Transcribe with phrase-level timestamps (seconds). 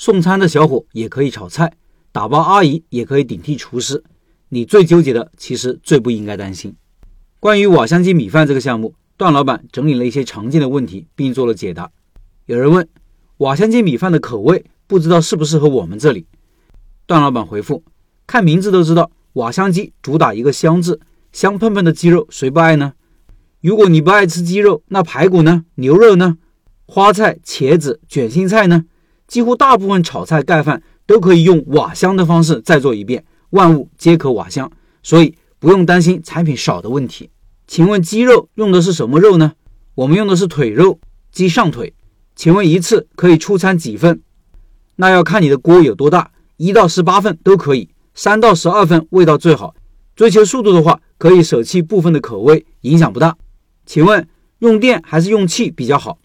[0.00, 1.74] 送餐的小伙也可以炒菜，
[2.10, 4.02] 打包阿姨也可以顶替厨师。
[4.48, 6.74] 你最纠结的，其实最不应该担心。
[7.38, 11.90] 关于瓦香鸡米饭这个项目，段老板整理了一些常见的问题，并做了解答。
[12.46, 12.88] 有人问，
[13.36, 16.24] 瓦香鸡米饭的口味不知道适不适合我们这里？
[17.04, 17.84] 段老板回复：
[18.26, 20.98] 看名字都知道，瓦香鸡主打一个香字，
[21.30, 22.94] 香喷喷的鸡肉谁不爱呢？
[23.60, 25.66] 如果你不爱吃鸡肉，那排骨呢？
[25.74, 26.38] 牛肉呢？
[26.86, 28.86] 花菜、茄子、卷心菜呢？
[29.30, 33.24] 几乎大部分炒菜盖饭都可以用瓦香的方式再做一遍。
[33.50, 34.68] 万物皆可瓦香，
[35.04, 37.30] 所以不用担心产品少的问题。
[37.68, 39.52] 请问鸡肉用的是什么肉呢？
[39.94, 40.98] 我们用的是腿肉，
[41.30, 41.94] 鸡上腿。
[42.34, 44.20] 请问一次可以出餐几份？
[44.96, 49.76] 那要看你的锅有多大，一到十八份都可以，三到十二份味道最好。
[50.16, 53.36] 追求速度的话，可以舍弃部分的口味，影响不大。
[53.86, 54.26] 请问
[54.58, 56.18] 用电还是用气比较好？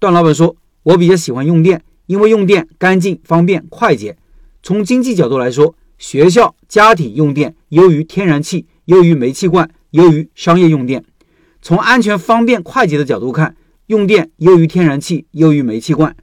[0.00, 4.16] 段老板说：“我比较喜欢用电，因为用电干净、方便、快捷。
[4.64, 11.04] 从经济角度来说。”学校、家庭用电优于天然气，优于煤气罐，优于商业用电。
[11.60, 13.54] 从安全、方便、快捷的角度看，
[13.88, 16.16] 用电优于天然气，优于煤气罐。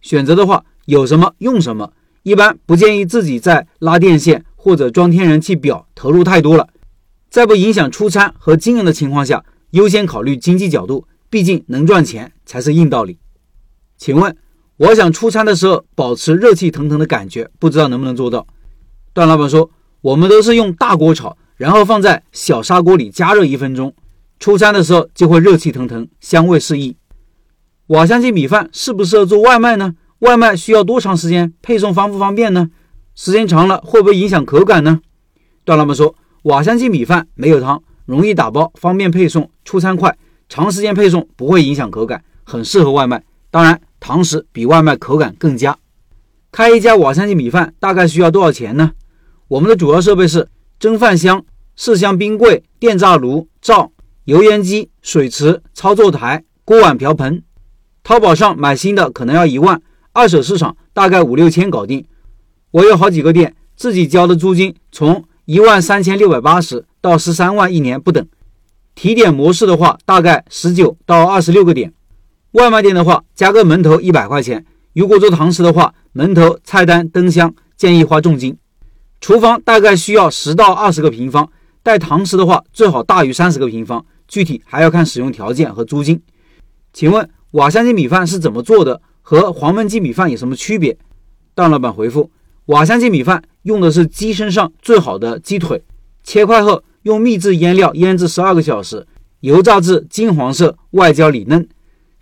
[0.00, 1.92] 选择的话，有什么用什么。
[2.22, 6.68] 一般不建议自己在拉电线或者装天然气表投入太多了。
[7.28, 13.18] 在不影响出餐和经营的情况下，优先考虑经济角度，毕竟能赚钱才是硬道理。
[13.98, 14.36] 请问，
[14.78, 18.46] 我想出餐的时候保持热气腾腾的感觉，不知道能不能做到？
[19.14, 19.70] 段老板说
[20.02, 23.94] ：“我们都是用大锅炒，然后放在小砂锅里加热一分钟，
[24.38, 26.96] 出餐的时候就会热气腾腾，香味四溢。”
[27.88, 29.94] 瓦香鸡米饭适不适合做外卖呢？
[30.18, 31.54] 外卖需要多长时间？
[31.62, 32.68] 配送方不方便呢？
[33.14, 35.00] 时间长了会不会影响口感呢？
[35.64, 40.18] 段老板说：“瓦香鸡米饭没有汤，容易打包，方便配送，出餐快，
[40.50, 43.24] 长时间配送不会影响口感，很适合外卖。
[43.50, 45.76] 当然，堂食比外卖口感更佳。
[46.52, 48.92] 开一家瓦香鸡米饭大概需要多少钱呢？”
[49.48, 50.48] 我们的主要设备是
[50.78, 53.90] 蒸饭箱、四箱冰柜、电炸炉、灶、
[54.22, 57.42] 油烟机、水池、操作台、锅碗瓢盆。
[58.04, 59.82] 淘宝上买新的可能要一万，
[60.12, 62.04] 二手市场大概五六千搞定。
[62.70, 68.24] 我有好几个店，自己交的租金从一万三千六百八十到十三万一年不等。
[68.94, 71.92] 提点模式的话，大概十九到二十六个点。
[72.56, 74.64] 外卖店的话，加个门头一百块钱。
[74.94, 78.56] 如果做堂食的话，门头、菜单、灯箱建议花重金。
[79.20, 81.50] 厨房大概需要十到二十个平方，
[81.82, 86.18] 带堂食的话最好大于三十个平方，具体还要看使用条件和租金。
[86.94, 89.02] 请问瓦香鸡米饭是怎么做的？
[89.20, 90.96] 和黄焖鸡米饭有什么区别？
[91.54, 92.30] 段老板回复：
[92.66, 95.82] 瓦香鸡米饭用的是鸡身上最好的鸡腿，
[96.24, 99.06] 切块后用秘制腌料腌制十二个小时，
[99.40, 101.68] 油炸至金黄色，外焦里嫩。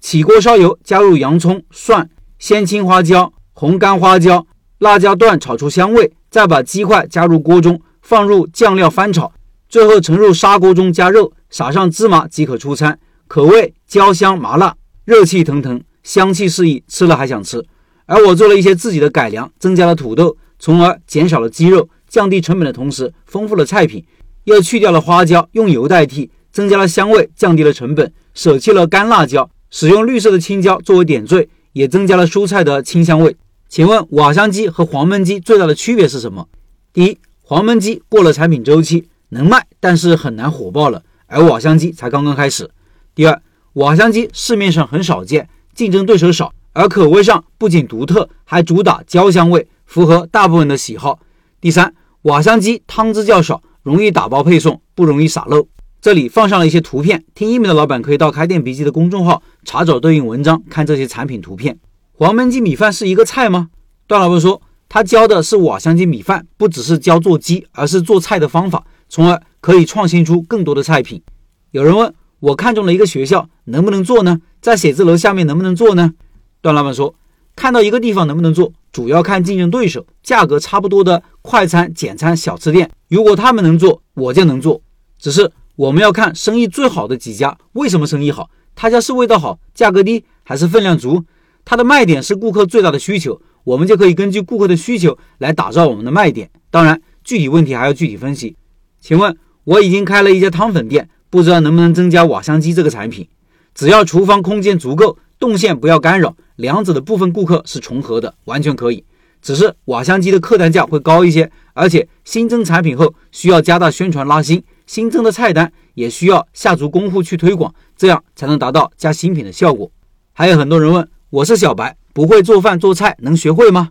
[0.04, 4.47] 起锅烧油，加入洋葱、蒜、鲜青花椒、红干花椒、
[4.81, 6.12] 辣椒段，炒出香味。
[6.28, 9.32] 再把鸡块加入锅中，放入酱料翻炒，
[9.66, 12.98] 最后盛入砂锅中加肉，撒上芝麻即可出餐。
[13.26, 14.76] 口味焦香麻辣，
[15.06, 17.65] 热气腾腾，香气四溢，吃了还想吃。
[18.04, 24.04] 而我做了一些自己的改良，增加了土豆，从而减少了鸡肉，降低成本的同时，丰富了菜品，
[24.44, 33.36] 又去掉了花椒，用油代替，增加了香味，降低了成本，舍弃了干辣椒，使用绿色的青椒作为点缀，也增加了蔬菜的清香味。
[33.68, 36.46] 请问瓦香鸡和黄焖鸡最大的区别是什么？
[36.92, 42.70] 第一，黄焖鸡过了产品周期，能卖，但是很难火爆了，而瓦香鸡才刚刚开始。
[43.16, 43.42] 第二，
[43.72, 51.18] 瓦香鸡市面上很少见，竞争对手少，而口味上不仅独特，还主打焦香味，符合大部分的喜好。
[51.60, 51.92] 第三，
[52.22, 55.66] 瓦香鸡汤汁较少，容易打包配送，不容易洒漏。
[56.04, 61.78] 这里放上了一些图片，听音频的老板可以到开店笔记的公众号查找对应文章，看这些产品图片。
[62.12, 63.70] 黄焖鸡米饭是一个菜吗？
[64.06, 71.22] 段老板说，他教的是瓦香鸡米饭，不只是教做鸡，而是做菜的方法，从而可以创新出更多的菜品。
[71.70, 74.42] 有人问我看中了一个学校，能不能做呢？
[74.60, 76.12] 在写字楼下面能不能做呢？
[76.60, 77.15] 段老板说，
[77.56, 84.83] 看到一个地方能不能做，主要看竞争对手，价格差不多的快餐、简餐、小吃店，如果他们能做，我就能做。
[85.18, 88.48] 只是我们要看生意最好的几家，为什么生意好？
[88.76, 91.24] 他家是味道好，价格低，还是分量足？
[91.65, 96.48] 它的卖点是顾客最大的需求，我们就可以根据顾客的需求来打造我们的卖点。
[96.71, 98.56] 当然，具体问题还要具体分析。
[99.00, 103.28] 请问，我已经开了一家汤粉店，不知道能不能增加瓦香鸡这个产品？
[103.74, 109.04] 只要厨房空间足够，动线不要干扰，两者的部分顾客是重合的，完全可以。
[109.42, 119.91] 只是瓦香鸡的客单价会高一些，而且新增产品后需要加大宣传拉新，新增的菜单也需要下足功夫去推广，这样才能达到加新品的效果。
[120.33, 121.09] 还有很多人问。
[121.31, 123.91] 我是小白，不会做饭做菜，能学会吗？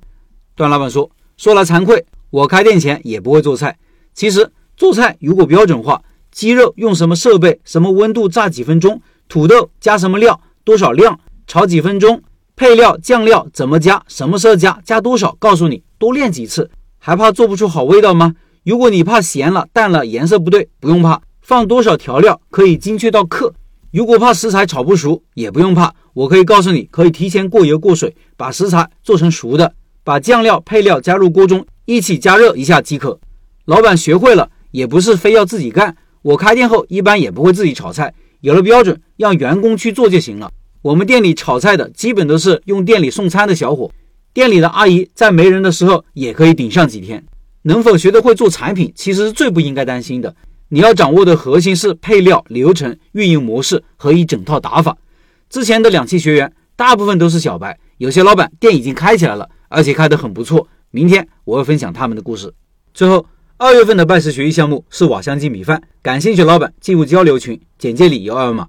[0.56, 3.78] 段老板说：“说来惭愧，我开店前也不会做菜。
[4.14, 6.02] 其实做菜如果标准化，
[6.32, 12.22] 鸡肉用什么设备、什么温度炸几分钟，土豆加什么料、多少量，炒几分钟，
[12.56, 18.36] 配料酱料怎么加，什么时候加，加多少，告诉你，多练几次，还怕做不出好味道吗？
[18.64, 23.54] 如果你怕咸了、淡了、颜色不对，不用怕，放多少调料可以精确到克。
[23.92, 29.74] 如果怕食材炒不熟，也不用怕，我可以告诉你，可以提前过油过水，把食材做成熟的，
[30.06, 33.20] 把酱料配料加入锅中，一起加热一下即可。
[33.66, 35.98] 老板学会了，也不是非要自己干。
[36.22, 40.50] 我开店后一般也不会自己炒菜，有了标准，让员工去做就行了。
[40.82, 43.92] 我们店里炒菜的基本都是用店里送餐的小伙，
[44.34, 47.22] 店里的阿姨在没人的时候也可以顶上几天。
[47.64, 50.34] 能否学得会做产品，其实是最不应该担心的。
[50.70, 54.98] 你要掌握的核心是配料、流程、运营模式和一整套打法。
[55.50, 60.68] 之前的两期学员大部分都是小白，有些老板店已经开起来了，而且开得很不错。
[60.92, 62.54] 明天我会分享他们的故事。
[62.94, 63.26] 最后。
[63.56, 68.68] 二月份的拜师学艺项目是瓦香鸡米饭，感兴趣老板进入交流群，简介里有二维码。